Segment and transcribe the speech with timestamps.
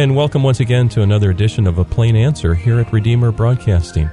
[0.00, 4.08] And welcome once again to another edition of A Plain Answer here at Redeemer Broadcasting.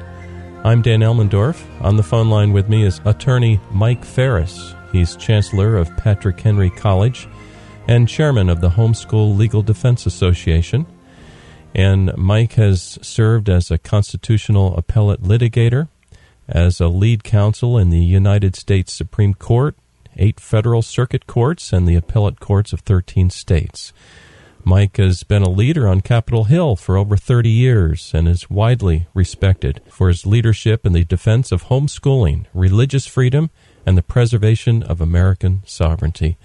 [0.66, 1.64] I'm Dan Elmendorf.
[1.82, 4.76] On the phone line with me is attorney Mike Farris.
[4.92, 7.30] He's chancellor of Patrick Henry College
[7.88, 10.86] and chairman of the Homeschool Legal Defense Association.
[11.73, 15.88] And Mike has served as a constitutional appellate litigator,
[16.50, 19.73] as a lead counsel in the United States Supreme Court,
[20.17, 23.94] eight federal circuit courts, and the appellate courts of 13 states.
[24.64, 29.08] Mike has been a leader on Capitol Hill for over 30 years and is widely
[29.14, 33.50] respected for his leadership in the defense of homeschooling, religious freedom,
[33.86, 36.38] and the preservation of American sovereignty.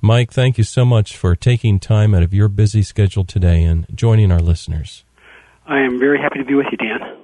[0.00, 3.86] Mike, thank you so much for taking time out of your busy schedule today and
[3.94, 5.04] joining our listeners.
[5.66, 7.16] I am very happy to be with you, Dan.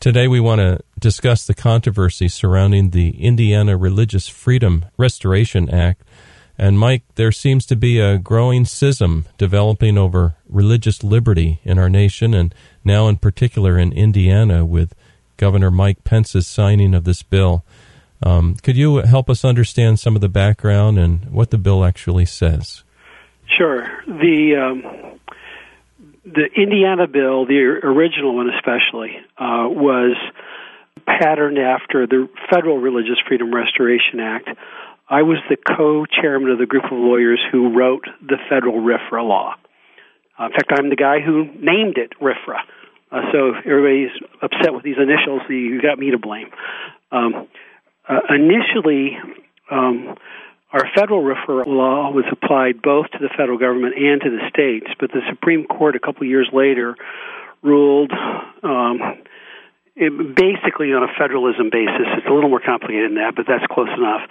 [0.00, 6.02] Today, we want to discuss the controversy surrounding the Indiana Religious Freedom Restoration Act
[6.56, 11.90] and Mike, there seems to be a growing schism developing over religious liberty in our
[11.90, 14.94] nation, and now in particular in Indiana with
[15.36, 17.64] Governor Mike Pence's signing of this bill.
[18.22, 22.24] Um, could you help us understand some of the background and what the bill actually
[22.24, 22.84] says?
[23.58, 23.86] Sure.
[24.06, 25.18] The um,
[26.24, 30.16] the Indiana bill, the original one especially, uh, was
[31.06, 34.48] patterned after the Federal Religious Freedom Restoration Act
[35.08, 39.54] I was the co-chairman of the group of lawyers who wrote the federal RFRA law.
[40.38, 42.60] Uh, in fact, I'm the guy who named it RFRA.
[43.12, 44.10] Uh, so if everybody's
[44.42, 46.48] upset with these initials, you got me to blame.
[47.12, 47.46] Um,
[48.08, 49.16] uh, initially,
[49.70, 50.16] um,
[50.72, 54.86] our federal RFRA law was applied both to the federal government and to the states,
[54.98, 56.96] but the Supreme Court a couple years later
[57.62, 58.12] ruled
[58.62, 58.98] um,
[59.96, 62.06] it, basically on a federalism basis.
[62.18, 64.22] It's a little more complicated than that, but that's close enough.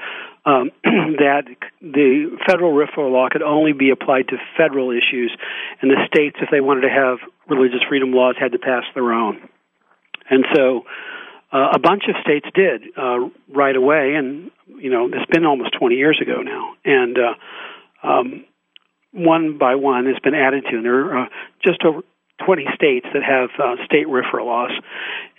[0.45, 0.71] Um,
[1.23, 1.47] that
[1.81, 5.31] the federal RFRA law could only be applied to federal issues,
[5.81, 9.13] and the states, if they wanted to have religious freedom laws, had to pass their
[9.13, 9.39] own.
[10.29, 10.83] And so,
[11.53, 15.77] uh, a bunch of states did uh, right away, and you know it's been almost
[15.79, 18.45] 20 years ago now, and uh, um,
[19.13, 21.29] one by one has been added to, and there are uh,
[21.63, 22.01] just over
[22.45, 24.71] 20 states that have uh, state RFRA laws.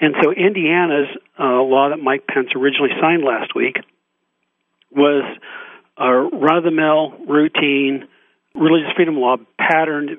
[0.00, 3.76] And so Indiana's uh, law that Mike Pence originally signed last week
[4.90, 5.24] was
[5.96, 8.08] a run of the mill, routine
[8.54, 10.10] religious freedom law patterned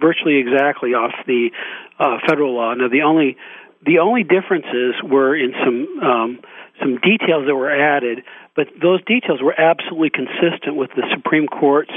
[0.00, 1.50] virtually exactly off the
[1.98, 2.74] uh, federal law.
[2.74, 3.36] Now, the only
[3.86, 6.40] the only differences were in some um,
[6.80, 8.22] some details that were added,
[8.54, 11.92] but those details were absolutely consistent with the Supreme Court's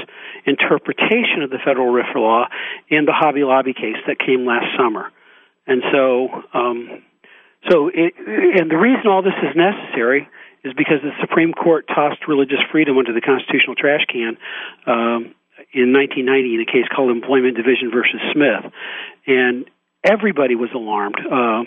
[0.46, 2.44] interpretation of the federal RFRA law
[2.88, 5.12] in the Hobby Lobby case that came last summer.
[5.66, 7.02] And so, um,
[7.68, 10.28] so it, and the reason all this is necessary
[10.64, 14.36] is because the Supreme Court tossed religious freedom into the constitutional trash can
[14.86, 15.34] um,
[15.72, 18.72] in 1990 in a case called Employment Division versus Smith,
[19.26, 19.68] and
[20.04, 21.16] everybody was alarmed.
[21.30, 21.64] Uh,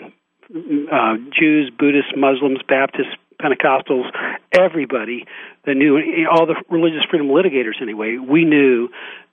[0.92, 4.10] uh, Jews, Buddhists, Muslims, Baptists, Pentecostals,
[4.52, 5.26] everybody
[5.64, 5.98] that knew,
[6.30, 8.88] all the religious freedom litigators anyway, we knew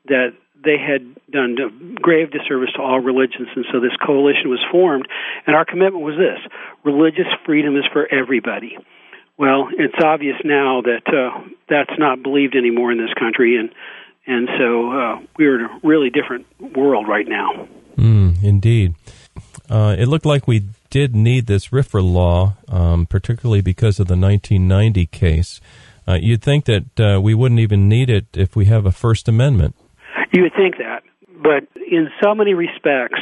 [0.05, 5.07] that they had done grave disservice to all religions, and so this coalition was formed.
[5.47, 6.39] And our commitment was this
[6.83, 8.77] religious freedom is for everybody.
[9.37, 13.73] Well, it's obvious now that uh, that's not believed anymore in this country, and
[14.27, 16.45] and so uh, we're in a really different
[16.77, 17.67] world right now.
[17.97, 18.95] Mm, indeed,
[19.69, 24.17] uh, it looked like we did need this RFRA law, um, particularly because of the
[24.17, 25.61] 1990 case.
[26.07, 29.27] Uh, you'd think that uh, we wouldn't even need it if we have a First
[29.27, 29.75] Amendment.
[30.33, 31.03] You would think that,
[31.41, 33.19] but in so many respects,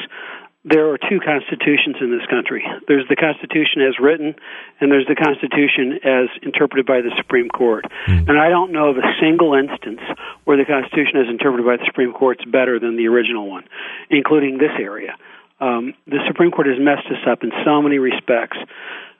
[0.65, 2.65] there are two constitutions in this country.
[2.87, 4.35] There's the Constitution as written,
[4.79, 7.85] and there's the Constitution as interpreted by the Supreme Court.
[8.07, 8.27] Mm.
[8.27, 10.03] And I don't know of a single instance
[10.43, 13.63] where the Constitution as interpreted by the Supreme Court is better than the original one,
[14.09, 15.15] including this area.
[15.61, 18.57] Um, the Supreme Court has messed us up in so many respects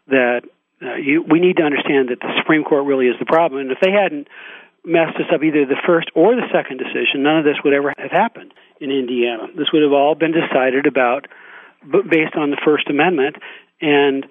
[0.07, 0.43] that
[0.83, 3.61] uh, you, we need to understand that the Supreme Court really is the problem.
[3.61, 4.27] And if they hadn't
[4.83, 7.93] messed us up either the first or the second decision, none of this would ever
[7.97, 9.47] have happened in Indiana.
[9.55, 11.27] This would have all been decided about
[12.09, 13.37] based on the First Amendment,
[13.81, 14.25] and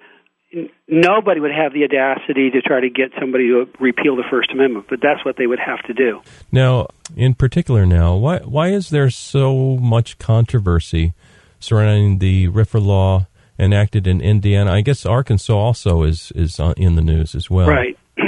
[0.87, 4.85] nobody would have the audacity to try to get somebody to repeal the First Amendment,
[4.89, 6.21] but that's what they would have to do.
[6.51, 11.13] Now, in particular, now, why why is there so much controversy
[11.59, 14.71] surrounding the RFRA law enacted in Indiana?
[14.71, 17.67] I guess Arkansas also is is in the news as well.
[17.67, 17.97] Right.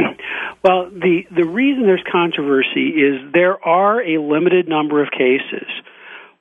[0.63, 5.65] Well, the the reason there's controversy is there are a limited number of cases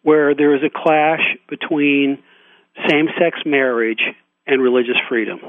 [0.02, 2.22] where there is a clash between
[2.88, 4.02] same sex marriage
[4.46, 5.40] and religious freedom.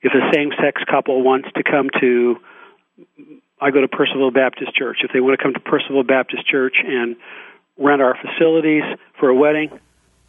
[0.00, 2.36] If a same sex couple wants to come to,
[3.60, 4.98] I go to Purcellville Baptist Church.
[5.02, 7.16] If they want to come to Purcellville Baptist Church and
[7.78, 8.82] rent our facilities
[9.18, 9.70] for a wedding,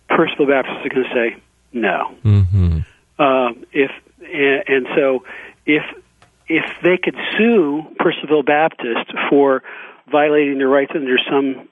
[0.09, 2.15] Purcellville Baptist is going to say no.
[2.23, 2.79] Mm-hmm.
[3.17, 5.23] Uh, if and, and so
[5.65, 5.83] if
[6.47, 9.63] if they could sue Purcellville Baptist for
[10.11, 11.67] violating their rights under some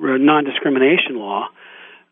[0.00, 1.48] non-discrimination law,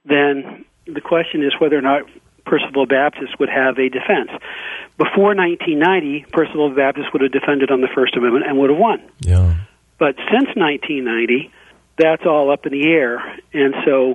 [0.05, 2.03] then the question is whether or not
[2.47, 4.31] Purcellville Baptist would have a defense.
[4.99, 9.01] Before 1990, Purcellville Baptist would have defended on the First Amendment and would have won.
[9.21, 9.57] Yeah.
[9.99, 11.51] But since 1990,
[11.99, 13.19] that's all up in the air,
[13.53, 14.15] and so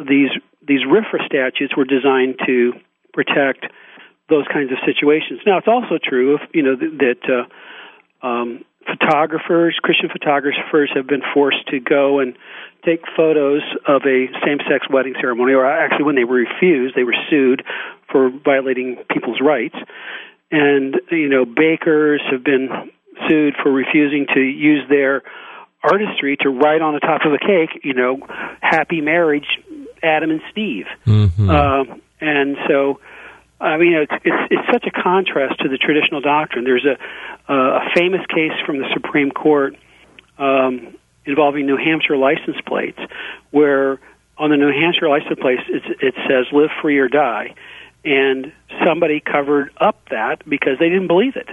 [0.00, 0.30] these
[0.66, 2.72] these RFRA statutes were designed to
[3.12, 3.66] protect
[4.28, 5.40] those kinds of situations.
[5.46, 7.44] Now, it's also true, if, you know, that uh,
[8.24, 12.34] um, photographers, Christian photographers, have been forced to go and
[12.84, 17.16] take photos of a same-sex wedding ceremony, or actually, when they were refused, they were
[17.30, 17.62] sued
[18.10, 19.76] for violating people's rights.
[20.50, 22.68] And you know, bakers have been
[23.28, 25.22] sued for refusing to use their
[25.82, 28.20] artistry to write on the top of a cake, you know,
[28.60, 29.58] "Happy Marriage,
[30.02, 31.50] Adam and Steve." Mm-hmm.
[31.50, 31.84] Uh,
[32.20, 33.00] and so,
[33.60, 36.64] I mean, it's, it's it's such a contrast to the traditional doctrine.
[36.64, 39.76] There's a a famous case from the Supreme Court
[40.38, 42.98] um, involving New Hampshire license plates,
[43.50, 44.00] where
[44.36, 47.54] on the New Hampshire license plate it says "Live free or die,"
[48.04, 48.52] and
[48.84, 51.48] somebody covered up that because they didn't believe it,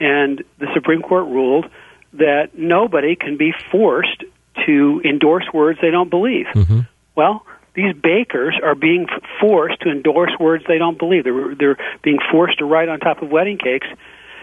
[0.00, 1.70] and the Supreme Court ruled
[2.14, 4.24] that nobody can be forced
[4.66, 6.46] to endorse words they don't believe.
[6.54, 6.80] Mm-hmm.
[7.14, 9.06] Well, these bakers are being
[9.40, 11.24] forced to endorse words they don't believe.
[11.24, 13.86] They're they're being forced to write on top of wedding cakes,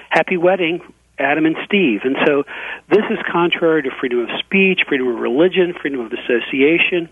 [0.09, 0.81] "Happy Wedding,
[1.19, 2.43] Adam and Steve." And so,
[2.89, 7.09] this is contrary to freedom of speech, freedom of religion, freedom of association,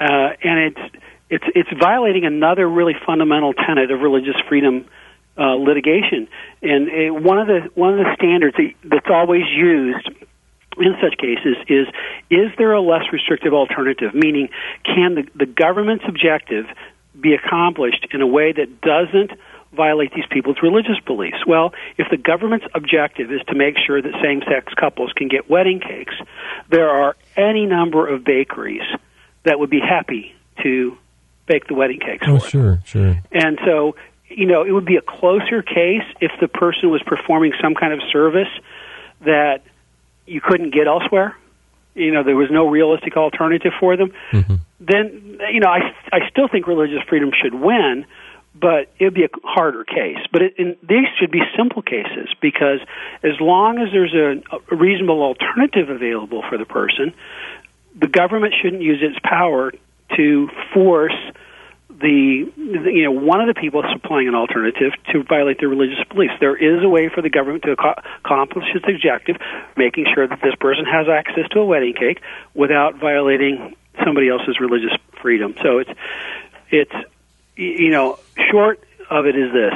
[0.00, 0.96] uh, and it's
[1.30, 4.86] it's it's violating another really fundamental tenet of religious freedom
[5.36, 6.28] uh, litigation.
[6.62, 10.08] And it, one of the one of the standards that's always used
[10.78, 11.86] in such cases is
[12.30, 14.14] is there a less restrictive alternative?
[14.14, 14.48] Meaning,
[14.84, 16.66] can the, the government's objective
[17.20, 19.32] be accomplished in a way that doesn't
[19.72, 21.46] violate these people's religious beliefs?
[21.46, 25.50] Well, if the government's objective is to make sure that same sex couples can get
[25.50, 26.14] wedding cakes,
[26.70, 28.82] there are any number of bakeries
[29.44, 30.96] that would be happy to
[31.46, 33.22] bake the wedding cakes oh, for sure, sure.
[33.32, 33.96] And so,
[34.28, 37.92] you know, it would be a closer case if the person was performing some kind
[37.92, 38.48] of service
[39.20, 39.62] that
[40.26, 41.36] you couldn't get elsewhere.
[41.94, 44.12] You know, there was no realistic alternative for them.
[44.32, 44.54] Mm-hmm.
[44.80, 48.04] Then, you know, I I still think religious freedom should win,
[48.54, 50.18] but it would be a harder case.
[50.32, 52.80] But it, in, these should be simple cases because
[53.22, 54.42] as long as there's a,
[54.72, 57.14] a reasonable alternative available for the person,
[57.94, 59.72] the government shouldn't use its power
[60.16, 61.16] to force
[62.00, 66.02] the, the you know one of the people supplying an alternative to violate their religious
[66.08, 66.34] beliefs.
[66.40, 69.36] There is a way for the government to ac- accomplish its objective,
[69.76, 72.20] making sure that this person has access to a wedding cake
[72.54, 75.54] without violating somebody else's religious freedom.
[75.62, 75.90] So it's
[76.70, 76.94] it's
[77.56, 78.18] you know
[78.50, 79.74] short of it is this.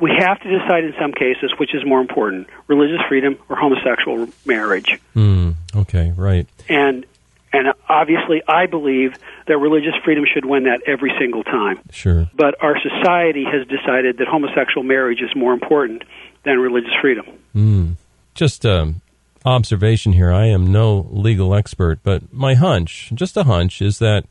[0.00, 4.28] We have to decide in some cases which is more important: religious freedom or homosexual
[4.46, 5.00] marriage.
[5.16, 6.46] Mm, okay, right.
[6.68, 7.04] And
[7.52, 9.14] and obviously, I believe
[9.46, 11.80] that religious freedom should win that every single time.
[11.90, 12.28] Sure.
[12.34, 16.04] But our society has decided that homosexual marriage is more important
[16.44, 17.26] than religious freedom.
[17.54, 17.96] Mm.
[18.34, 19.00] Just um,
[19.44, 20.32] observation here.
[20.32, 24.24] I am no legal expert, but my hunch, just a hunch, is that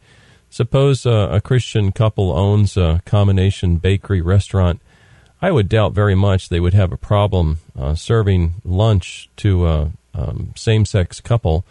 [0.50, 4.82] suppose uh, a Christian couple owns a combination bakery restaurant.
[5.42, 9.92] I would doubt very much they would have a problem uh, serving lunch to a
[10.14, 11.64] um, same sex couple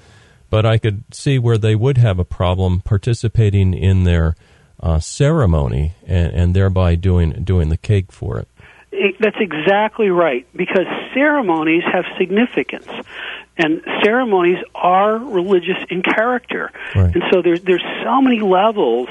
[0.56, 4.34] but I could see where they would have a problem participating in their
[4.80, 8.48] uh, ceremony and, and thereby doing doing the cake for it.
[8.90, 9.16] it.
[9.20, 12.88] That's exactly right because ceremonies have significance,
[13.58, 17.14] and ceremonies are religious in character, right.
[17.14, 19.10] and so there's there's so many levels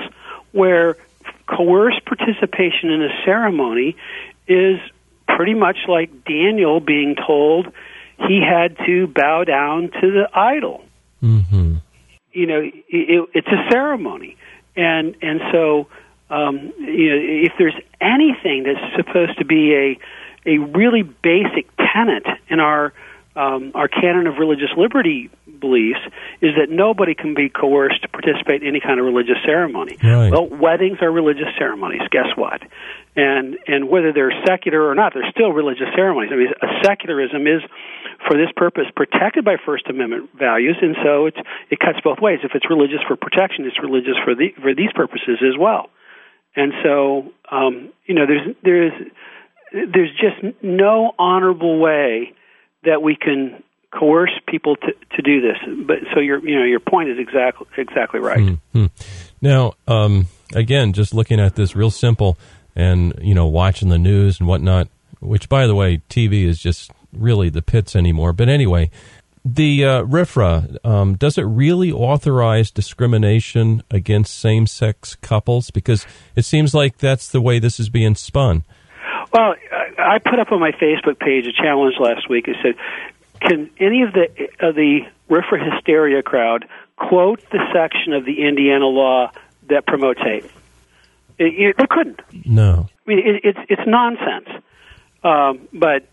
[0.51, 0.97] where
[1.45, 3.95] coerced participation in a ceremony
[4.47, 4.79] is
[5.27, 7.71] pretty much like Daniel being told
[8.27, 10.81] he had to bow down to the idol.
[11.25, 11.75] Mm-hmm.
[12.32, 14.38] You know, it, it's a ceremony,
[14.75, 15.88] and and so
[16.29, 20.00] um, you know, if there's anything that's supposed to be a
[20.48, 22.94] a really basic tenet in our
[23.36, 26.00] um, our canon of religious liberty beliefs
[26.41, 29.97] is that nobody can be coerced to participate in any kind of religious ceremony.
[30.03, 30.31] Right.
[30.31, 32.01] Well, weddings are religious ceremonies.
[32.12, 32.62] Guess what?
[33.15, 36.31] And and whether they're secular or not, they're still religious ceremonies.
[36.33, 37.62] I mean, a secularism is,
[38.27, 41.38] for this purpose, protected by First Amendment values, and so it's
[41.69, 42.39] it cuts both ways.
[42.43, 45.89] If it's religious for protection, it's religious for the for these purposes as well.
[46.55, 48.93] And so, um, you know, there's there's
[49.71, 52.33] there's just no honorable way
[52.83, 53.63] that we can
[53.97, 55.57] coerce people to, to do this.
[55.85, 58.39] But so your you know your point is exactly exactly right.
[58.39, 58.85] Mm-hmm.
[59.41, 62.37] Now, um, again, just looking at this real simple,
[62.75, 64.89] and you know, watching the news and whatnot.
[65.19, 68.33] Which, by the way, TV is just really the pits anymore.
[68.33, 68.91] But anyway,
[69.43, 75.71] the uh, RFRA, um, does it really authorize discrimination against same sex couples?
[75.71, 78.65] Because it seems like that's the way this is being spun.
[79.31, 79.55] Well,
[79.97, 82.47] I put up on my Facebook page a challenge last week.
[82.47, 82.75] It said,
[83.39, 84.27] "Can any of the
[84.59, 86.65] of the RFRA hysteria crowd
[86.97, 89.31] quote the section of the Indiana law
[89.67, 90.45] that promotes hate?"
[91.37, 92.21] It, it, they couldn't.
[92.45, 92.87] No.
[93.05, 94.49] I mean, it, it's it's nonsense.
[95.23, 96.07] Um, but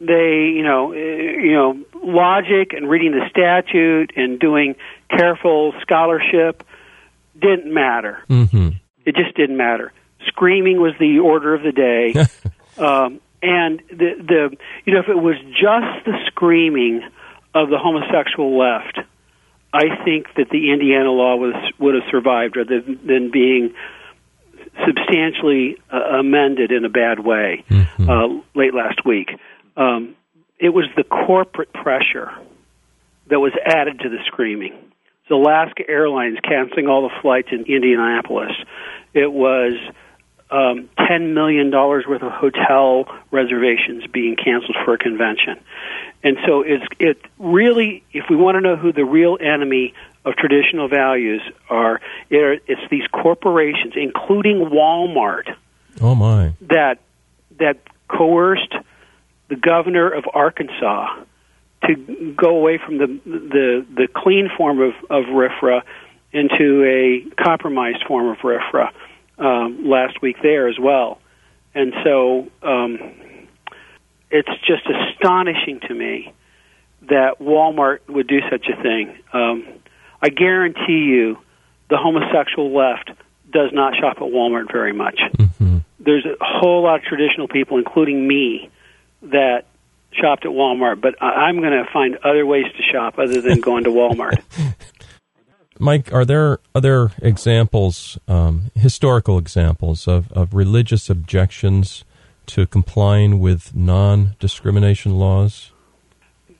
[0.00, 4.76] they, you know, uh, you know, logic and reading the statute and doing
[5.10, 6.64] careful scholarship
[7.38, 8.22] didn't matter.
[8.28, 8.70] Mm-hmm.
[9.04, 9.92] It just didn't matter.
[10.26, 12.14] Screaming was the order of the day,
[12.84, 17.02] um, and the the you know if it was just the screaming
[17.54, 18.98] of the homosexual left,
[19.72, 23.74] I think that the Indiana law was would have survived rather than, being
[24.86, 28.08] substantially uh, amended in a bad way mm-hmm.
[28.08, 29.28] uh, late last week
[29.76, 30.14] um,
[30.58, 32.30] it was the corporate pressure
[33.28, 34.74] that was added to the screaming.
[35.28, 38.52] So Alaska Airlines canceling all the flights in Indianapolis.
[39.14, 39.72] It was
[40.52, 45.58] um, $10 million worth of hotel reservations being canceled for a convention.
[46.22, 49.94] And so it's it really, if we want to know who the real enemy
[50.24, 55.52] of traditional values are, it's these corporations, including Walmart.
[56.00, 56.52] Oh my!
[56.60, 57.00] That
[57.58, 58.72] that coerced
[59.48, 61.24] the governor of Arkansas
[61.86, 65.82] to go away from the the the clean form of of RFRA
[66.32, 68.92] into a compromised form of RFRA
[69.42, 71.20] um, last week there as well,
[71.74, 72.98] and so um,
[74.30, 76.32] it's just astonishing to me
[77.08, 79.16] that Walmart would do such a thing.
[79.32, 79.66] Um,
[80.20, 81.38] I guarantee you,
[81.90, 83.10] the homosexual left
[83.50, 85.20] does not shop at Walmart very much.
[85.36, 85.78] Mm-hmm.
[85.98, 88.70] There's a whole lot of traditional people, including me,
[89.22, 89.66] that
[90.12, 93.84] shopped at Walmart, but I'm going to find other ways to shop other than going
[93.84, 94.42] to Walmart.
[95.82, 102.04] Mike, are there other examples, um, historical examples of, of religious objections
[102.46, 105.72] to complying with non discrimination laws?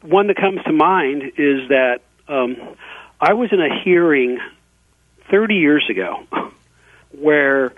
[0.01, 2.57] One that comes to mind is that um,
[3.21, 4.41] I was in a hearing
[5.31, 6.27] 30 years ago
[7.13, 7.73] where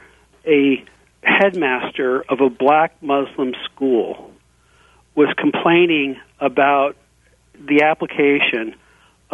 [0.46, 0.82] a
[1.22, 4.32] headmaster of a black Muslim school
[5.14, 6.96] was complaining about
[7.68, 8.76] the application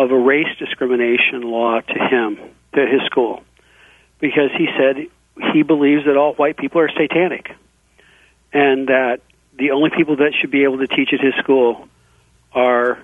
[0.00, 2.38] of a race discrimination law to him,
[2.74, 3.42] to his school,
[4.18, 5.06] because he said
[5.52, 7.50] he believes that all white people are satanic
[8.52, 9.20] and that
[9.58, 11.86] the only people that should be able to teach at his school
[12.52, 12.98] are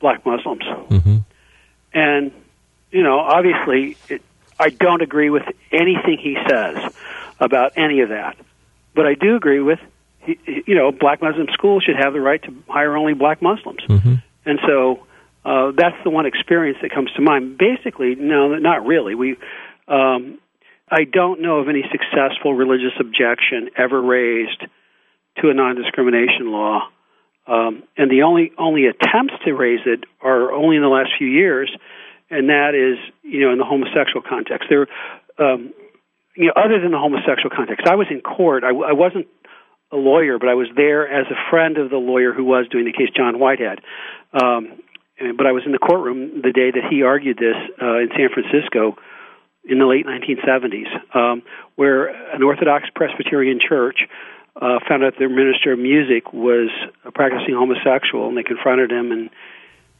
[0.00, 0.62] black Muslims.
[0.64, 1.18] Mm-hmm.
[1.92, 2.32] And,
[2.90, 4.22] you know, obviously, it,
[4.58, 6.94] I don't agree with anything he says
[7.38, 8.36] about any of that.
[8.94, 9.80] But I do agree with
[10.26, 13.80] you know, black Muslim schools should have the right to hire only black Muslims.
[13.88, 14.14] Mm-hmm.
[14.44, 15.06] And so
[15.48, 17.56] uh, that's the one experience that comes to mind.
[17.56, 19.14] Basically, no, not really.
[19.14, 19.36] We,
[19.88, 20.38] um,
[20.90, 24.62] I don't know of any successful religious objection ever raised
[25.40, 26.88] to a non-discrimination law.
[27.46, 31.28] Um, and the only only attempts to raise it are only in the last few
[31.28, 31.74] years,
[32.28, 34.68] and that is you know in the homosexual context.
[34.68, 34.86] There,
[35.38, 35.72] um,
[36.36, 38.64] you know, other than the homosexual context, I was in court.
[38.64, 39.28] I, I wasn't
[39.90, 42.84] a lawyer, but I was there as a friend of the lawyer who was doing
[42.84, 43.80] the case, John Whitehead.
[44.34, 44.82] Um,
[45.36, 48.28] but I was in the courtroom the day that he argued this uh, in San
[48.32, 48.96] Francisco
[49.64, 51.42] in the late 1970s, um,
[51.76, 54.08] where an Orthodox Presbyterian church
[54.60, 56.70] uh, found out their minister of music was
[57.04, 59.30] a practicing homosexual, and they confronted him, and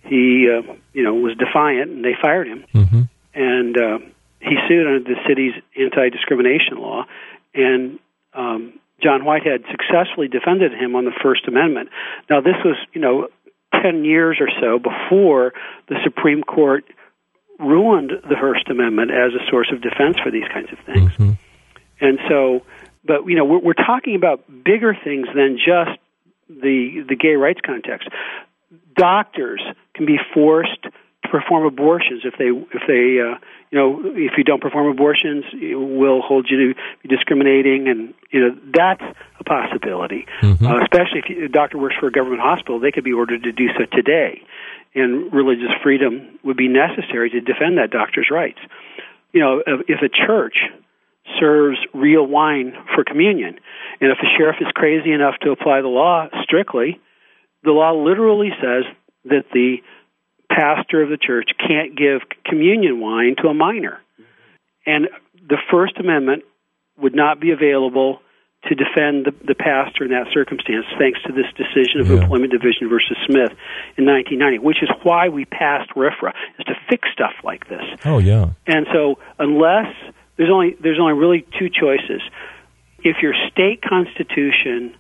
[0.02, 2.64] he, uh, you know, was defiant, and they fired him.
[2.74, 3.02] Mm-hmm.
[3.34, 3.98] And uh,
[4.40, 7.04] he sued under the city's anti-discrimination law,
[7.54, 7.98] and
[8.34, 11.90] um, John Whitehead successfully defended him on the First Amendment.
[12.28, 13.28] Now, this was, you know,
[13.82, 15.52] 10 years or so before
[15.88, 16.84] the Supreme Court
[17.58, 21.10] ruined the First Amendment as a source of defense for these kinds of things.
[21.12, 21.32] Mm-hmm.
[22.00, 22.62] And so,
[23.04, 25.98] but, you know, we're, we're talking about bigger things than just
[26.48, 28.08] the, the gay rights context.
[28.96, 29.62] Doctors
[29.94, 30.86] can be forced
[31.28, 33.38] to perform abortions if they, if they, uh,
[33.70, 38.40] you know, if you don't perform abortions, we'll hold you to be discriminating, and you
[38.40, 39.02] know that's
[39.38, 40.26] a possibility.
[40.40, 40.66] Mm-hmm.
[40.66, 43.52] Uh, especially if a doctor works for a government hospital, they could be ordered to
[43.52, 44.42] do so today,
[44.94, 48.58] and religious freedom would be necessary to defend that doctor's rights.
[49.32, 50.56] You know, if a church
[51.38, 53.58] serves real wine for communion,
[54.00, 56.98] and if the sheriff is crazy enough to apply the law strictly,
[57.64, 58.84] the law literally says
[59.24, 59.78] that the
[60.50, 64.00] pastor of the church can't give communion wine to a minor.
[64.86, 65.08] And
[65.48, 66.44] the First Amendment
[66.96, 68.20] would not be available
[68.64, 72.22] to defend the, the pastor in that circumstance, thanks to this decision of Yeah.
[72.22, 73.52] Employment Division versus Smith
[73.96, 77.82] in 1990, which is why we passed RFRA, is to fix stuff like this.
[78.04, 78.50] Oh, yeah.
[78.66, 79.94] And so, unless
[80.36, 82.20] there's only there's only really two choices.
[83.04, 84.96] If your state constitution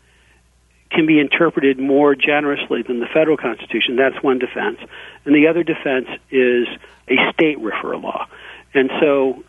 [0.90, 4.78] can be interpreted more generously than the federal constitution, that's one defense,
[5.24, 6.66] and the other defense is
[7.08, 8.26] a state RFRA law.
[8.74, 9.44] And so,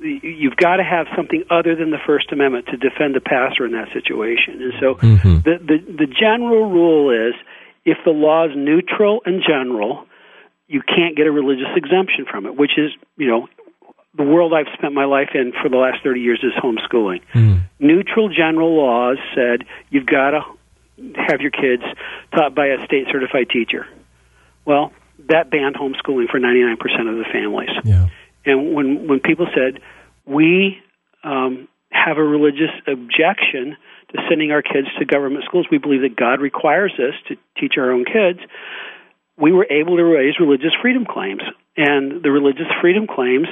[0.00, 3.72] you've got to have something other than the First Amendment to defend the pastor in
[3.72, 4.60] that situation.
[4.62, 5.44] And so, Mhm.
[5.44, 7.34] the, the the general rule is
[7.84, 10.06] if the law is neutral and general,
[10.68, 13.48] you can't get a religious exemption from it, which is, you know,
[14.14, 17.20] the world I've spent my life in for the last 30 years is homeschooling.
[17.34, 17.60] Mm.
[17.80, 20.42] Neutral general laws said you've got to
[21.16, 21.82] have your kids
[22.34, 23.86] taught by a state certified teacher.
[24.64, 24.92] Well,
[25.28, 26.72] that banned homeschooling for 99%
[27.08, 27.70] of the families.
[27.84, 28.08] Yeah.
[28.44, 29.80] And when when people said
[30.24, 30.78] we
[31.24, 33.76] um, have a religious objection
[34.12, 37.74] to sending our kids to government schools, we believe that God requires us to teach
[37.78, 38.40] our own kids.
[39.38, 41.42] We were able to raise religious freedom claims,
[41.76, 43.48] and the religious freedom claims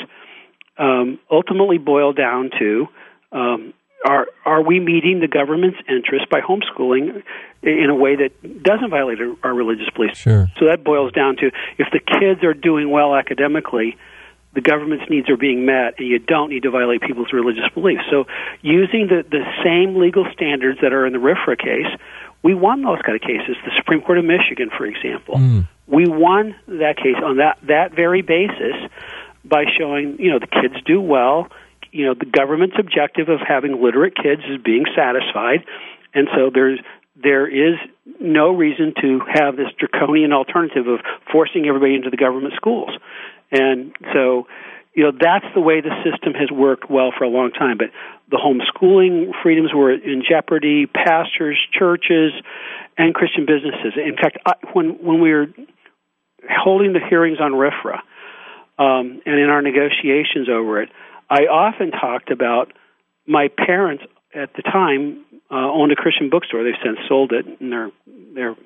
[0.79, 2.87] um, ultimately boil down to
[3.33, 3.75] um,
[4.07, 7.23] are are we meeting the government's interest by homeschooling
[7.63, 10.19] in a way that doesn't violate our- religious beliefs?
[10.19, 10.47] Sure.
[10.59, 13.97] So that boils down to if the kids are doing well academically,
[14.55, 18.03] the government's needs are being met, and you don't need to violate people's religious beliefs.
[18.11, 18.27] So,
[18.63, 21.87] using the, the same legal standards that are in the RFRA case,
[22.43, 23.57] we won those kind of cases.
[23.65, 25.69] The Supreme Court of Michigan, for example, Mm.
[25.87, 28.75] we won that case on that that very basis
[29.45, 31.49] by showing you know the kids do well.
[31.93, 35.65] You know the government's objective of having literate kids is being satisfied,
[36.15, 36.81] and so there's
[37.23, 37.79] there is
[38.21, 41.01] no reason to have this draconian alternative of
[41.31, 42.91] forcing everybody into the government schools.
[43.53, 44.47] And so,
[44.95, 47.79] you know, that's the way the system has worked well for a long time.
[47.79, 47.91] But
[48.31, 52.33] the homeschooling freedoms were in jeopardy, pastors, churches,
[52.97, 53.95] and Christian businesses.
[53.97, 55.47] In fact, I, when when we were
[56.49, 58.01] holding the hearings on RFRA
[58.79, 60.91] um, and in our negotiations over it,
[61.31, 62.73] I often talked about
[63.27, 64.03] my parents
[64.35, 66.65] at the time uh, owned a Christian bookstore.
[66.65, 67.91] They've since sold it, and they're
[68.35, 68.57] they're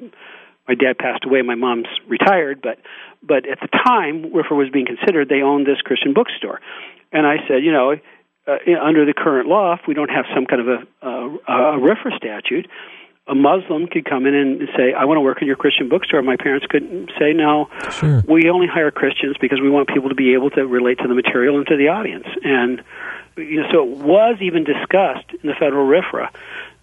[0.66, 1.42] my dad passed away.
[1.42, 2.79] My mom's retired, but
[3.22, 6.61] but at the time RFRA was being considered, they owned this Christian bookstore,
[7.12, 7.96] and I said, you know,
[8.46, 11.79] uh, under the current law, if we don't have some kind of a, a, a
[11.81, 12.66] RFRA statute,
[13.27, 16.21] a Muslim could come in and say, I want to work in your Christian bookstore.
[16.23, 18.23] My parents could say, no, Sure.
[18.29, 21.15] we only hire Christians because we want people to be able to relate to the
[21.15, 22.27] material and to the audience.
[22.45, 22.83] And
[23.37, 26.29] you know, so it was even discussed in the federal RFRA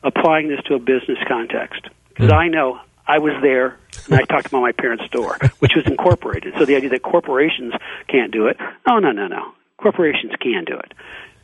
[0.04, 1.88] applying this to a business context.
[2.10, 2.38] Because Hmm.
[2.38, 3.78] I know I was there
[4.10, 6.56] and I talked about my parents' store, which was incorporated.
[6.58, 7.74] So the idea that corporations
[8.08, 9.52] can't do it, no, no, no, no.
[9.78, 10.92] Corporations can do it,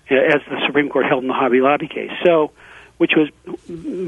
[0.09, 2.11] as the Supreme Court held in the Hobby Lobby case.
[2.23, 2.51] So,
[2.97, 3.29] which was,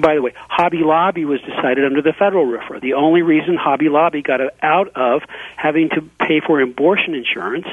[0.02, 2.82] by the way, Hobby Lobby was decided under the federal RFRA.
[2.82, 5.21] The only reason Hobby Lobby got out of
[5.56, 7.67] having to pay for abortion insurance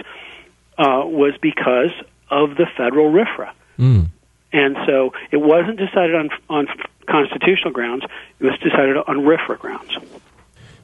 [0.78, 1.92] uh, was because
[2.30, 3.50] of the federal RFRA.
[3.78, 4.08] Mm.
[4.52, 6.66] And so it wasn't decided on on
[7.08, 8.04] constitutional grounds;
[8.38, 9.96] it was decided on RFRA grounds.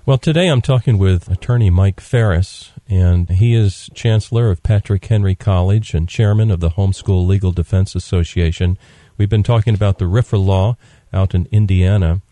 [0.04, 5.36] Well, today I'm talking with attorney Mike Farris, and he is chancellor of Patrick Henry
[5.36, 8.76] College and chairman of the Homeschool Legal Defense Association.
[9.16, 10.76] We've been talking about the RFRA law
[11.12, 12.22] out in Indiana.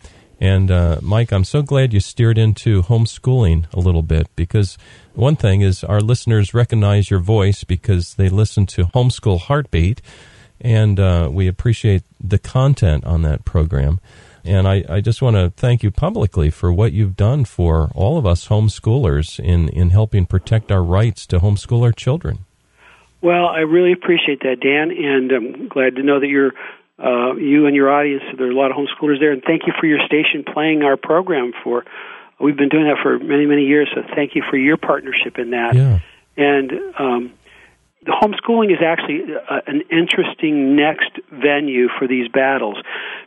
[0.40, 4.78] And uh, Mike, I'm so glad you steered into homeschooling a little bit because
[5.14, 10.00] one thing is our listeners recognize your voice because they listen to Homeschool Heartbeat,
[10.58, 14.00] and uh, we appreciate the content on that program.
[14.42, 18.16] And I, I just want to thank you publicly for what you've done for all
[18.16, 22.46] of us homeschoolers in, in helping protect our rights to homeschool our children.
[23.22, 26.52] Well, I really appreciate that, Dan, and I'm glad to know that you're
[26.98, 28.22] uh, you and your audience.
[28.36, 30.96] There are a lot of homeschoolers there, and thank you for your station playing our
[30.96, 31.52] program.
[31.64, 31.84] For
[32.38, 35.50] we've been doing that for many, many years, so thank you for your partnership in
[35.50, 35.74] that.
[35.74, 36.00] Yeah.
[36.36, 37.32] And um,
[38.04, 42.76] the homeschooling is actually uh, an interesting next venue for these battles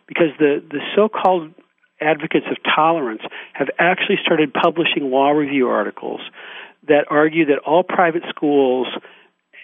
[0.07, 1.53] because the, the so called
[2.01, 3.21] advocates of tolerance
[3.53, 6.21] have actually started publishing law review articles
[6.87, 8.87] that argue that all private schools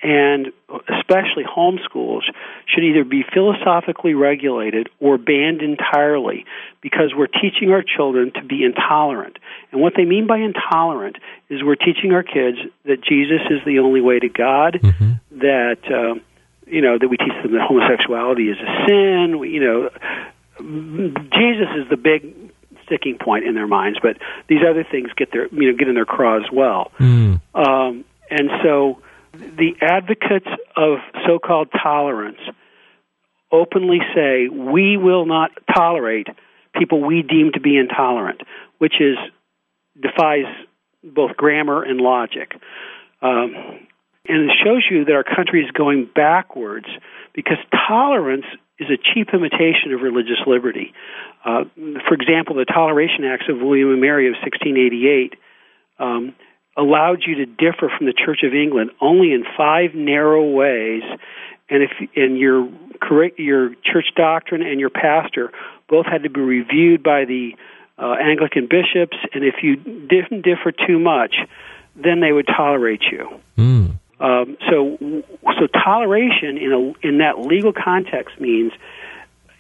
[0.02, 0.48] and
[0.88, 2.22] especially homeschools
[2.68, 6.46] should either be philosophically regulated or banned entirely
[6.82, 9.38] because we're teaching our children to be intolerant.
[9.72, 11.18] And what they mean by intolerant
[11.50, 15.40] is we're teaching our kids that Jesus is the only way to God, Mm-hmm.
[15.40, 16.22] that um,
[16.66, 19.40] you know that we teach them that homosexuality is a sin.
[19.40, 19.90] We, you know,
[20.60, 22.34] Jesus is the big
[22.86, 25.96] sticking point in their minds, but these other things get their you know get in
[25.96, 26.92] their craw as well.
[27.00, 27.42] Mm.
[27.54, 29.02] Um, and so
[29.58, 32.40] the advocates of so-called tolerance
[33.52, 36.28] openly say we will not tolerate
[36.76, 38.42] people we deem to be intolerant,
[38.78, 39.18] which is
[40.00, 40.46] defies
[41.04, 42.54] both grammar and logic.
[43.22, 43.56] Um,
[44.28, 46.86] and it shows you that our country is going backwards
[47.34, 48.46] because tolerance
[48.80, 50.94] is a cheap imitation of religious liberty.
[51.44, 51.64] Uh,
[52.08, 55.34] for example, the Toleration Acts of William and Mary of 1688
[56.00, 56.36] um,
[56.78, 61.04] allowed you to differ from the Church of England only in five narrow ways,
[61.70, 62.70] and if and your
[63.02, 65.52] correct your church doctrine and your pastor
[65.88, 67.52] both had to be reviewed by the
[67.98, 71.36] uh, Anglican bishops, and if you didn't differ too much,
[71.96, 73.28] then they would tolerate you.
[73.58, 74.00] Mm.
[74.22, 74.98] Um, so,
[75.58, 78.72] so toleration in a in that legal context means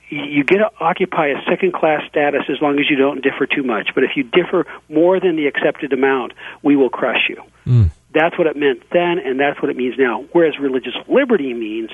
[0.10, 3.64] you get to occupy a second class status as long as you don't differ too
[3.64, 3.90] much.
[3.94, 7.44] But if you differ more than the accepted amount, we will crush you.
[7.66, 7.92] Mm.
[8.12, 10.26] That's what it meant then, and that's what it means now.
[10.32, 11.92] Whereas religious liberty means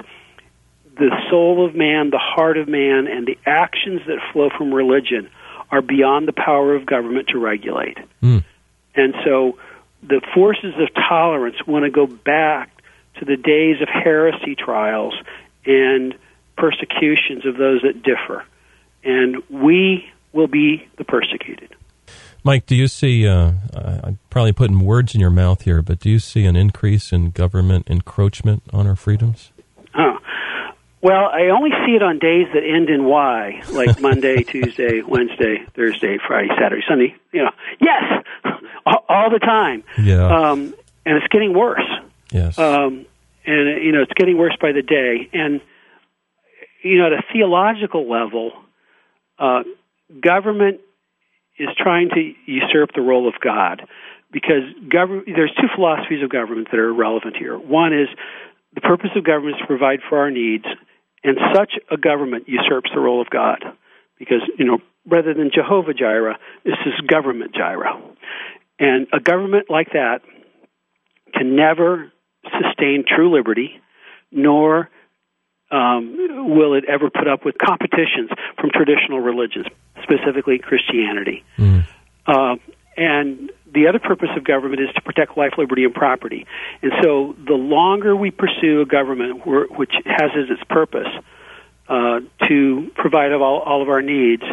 [0.97, 5.29] the soul of man, the heart of man, and the actions that flow from religion
[5.69, 7.97] are beyond the power of government to regulate.
[8.23, 8.45] Mm.
[8.95, 9.57] And so
[10.03, 12.71] the forces of tolerance want to go back
[13.19, 15.15] to the days of heresy trials
[15.65, 16.15] and
[16.57, 18.43] persecutions of those that differ.
[19.03, 21.75] And we will be the persecuted.
[22.43, 26.11] Mike, do you see, uh, I'm probably putting words in your mouth here, but do
[26.11, 29.51] you see an increase in government encroachment on our freedoms?
[29.93, 30.19] Huh.
[31.01, 35.63] Well, I only see it on days that end in Y, like Monday, Tuesday, Wednesday,
[35.75, 37.15] Thursday, Friday, Saturday, Sunday.
[37.31, 38.23] You know, yes,
[38.85, 39.83] all, all the time.
[39.97, 40.27] Yeah.
[40.27, 40.73] Um,
[41.05, 41.87] and it's getting worse.
[42.31, 42.57] yes.
[42.57, 43.05] Um,
[43.45, 45.29] and you know, it's getting worse by the day.
[45.33, 45.61] And
[46.85, 48.51] you know, at a theological level,
[49.39, 49.63] uh,
[50.21, 50.81] government
[51.57, 53.81] is trying to usurp the role of God
[54.31, 55.27] because government.
[55.35, 57.57] There's two philosophies of government that are relevant here.
[57.57, 58.07] One is
[58.75, 60.65] the purpose of government is to provide for our needs,
[61.23, 63.63] and such a government usurps the role of God
[64.19, 64.77] because you know
[65.09, 67.99] rather than Jehovah Jireh, this is government Jireh,
[68.79, 70.21] and a government like that
[71.33, 72.11] can never
[72.43, 73.81] sustain true liberty,
[74.31, 74.89] nor
[75.71, 79.65] um, will it ever put up with competitions from traditional religions,
[80.03, 81.43] specifically Christianity.
[81.57, 81.85] Mm.
[82.27, 82.55] Uh,
[82.97, 86.47] and the other purpose of government is to protect life, liberty, and property.
[86.81, 91.07] And so, the longer we pursue a government which has as its purpose
[91.89, 94.43] uh, to provide all, all of our needs,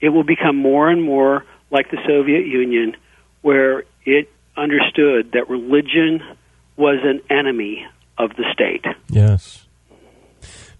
[0.00, 2.96] it will become more and more like the Soviet Union,
[3.42, 6.22] where it understood that religion
[6.76, 8.84] was an enemy of the state.
[9.08, 9.66] Yes.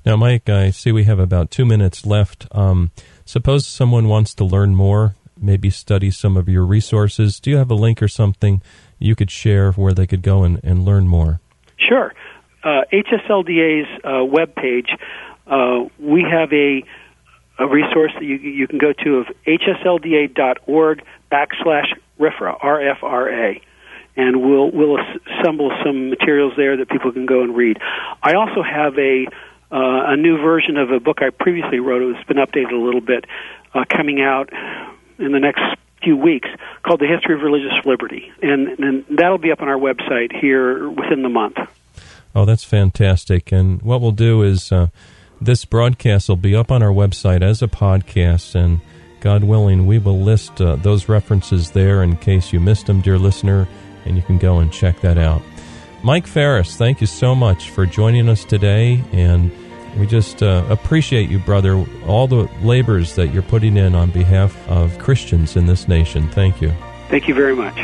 [0.05, 2.47] Now, Mike, I see we have about two minutes left.
[2.53, 2.91] Um,
[3.27, 7.39] suppose someone wants to learn more, maybe study some of your resources.
[7.39, 8.63] Do you have a link or something
[8.99, 11.41] you could share where they could go and, and learn more?
[11.77, 12.15] Sure.
[12.65, 14.89] Uh, HSLDA's uh, webpage,
[15.47, 16.83] uh, we have a,
[17.59, 21.87] a resource that you, you can go to of hslda.org backslash
[22.19, 23.63] RFRA, R-F-R-A.
[24.17, 27.79] And we'll, we'll assemble some materials there that people can go and read.
[28.23, 29.27] I also have a,
[29.71, 32.17] a new version of a book I previously wrote.
[32.17, 33.25] It's been updated a little bit,
[33.75, 34.51] uh, coming out
[35.19, 35.63] in the next
[36.03, 36.49] few weeks
[36.83, 38.33] called The History of Religious Liberty.
[38.43, 41.59] And, and that'll be up on our website here within the month.
[42.35, 43.53] Oh, that's fantastic.
[43.53, 44.89] And what we'll do is uh,
[45.41, 48.81] this broadcast will be up on our website as a podcast, and
[49.21, 53.19] God willing, we will list uh, those references there in case you missed them, dear
[53.19, 53.69] listener,
[54.05, 55.43] and you can go and check that out.
[56.03, 59.51] Mike Farris, thank you so much for joining us today, and
[59.99, 64.57] we just uh, appreciate you, brother, all the labors that you're putting in on behalf
[64.69, 66.29] of Christians in this nation.
[66.31, 66.73] Thank you.
[67.09, 67.79] Thank you very much.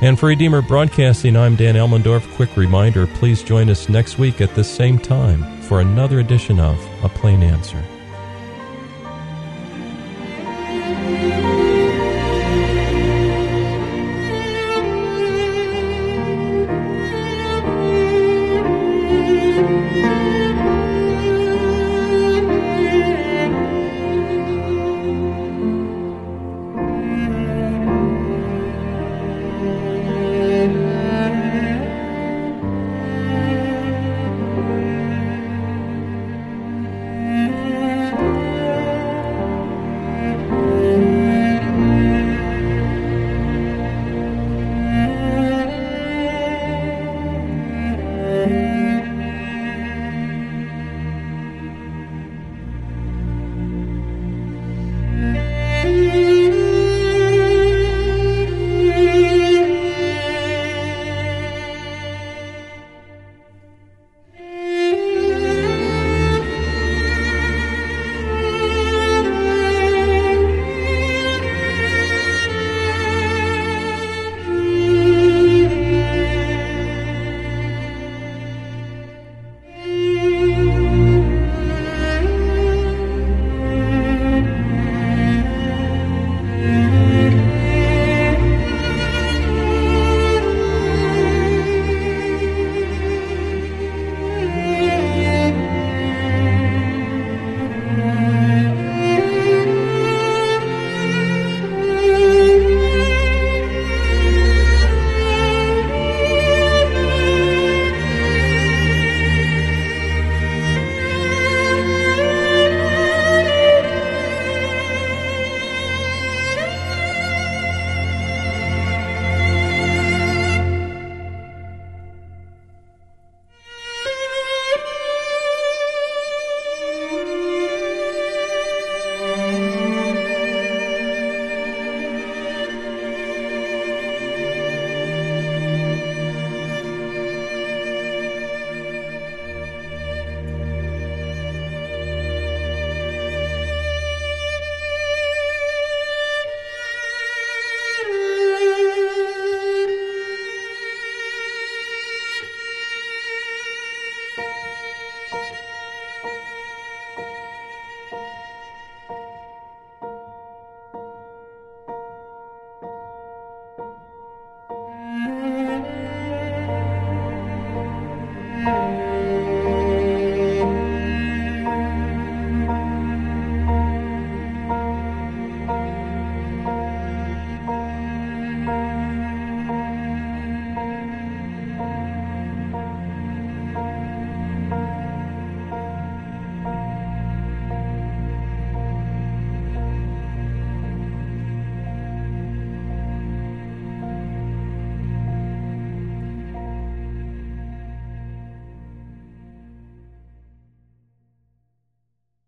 [0.00, 2.34] And for Redeemer Broadcasting, I'm Dan Elmendorf.
[2.34, 6.78] Quick reminder please join us next week at this same time for another edition of
[7.04, 7.82] A Plain Answer.